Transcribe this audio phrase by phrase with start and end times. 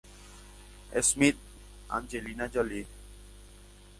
[1.01, 1.37] Smith",
[1.91, 2.87] Angelina Jolie.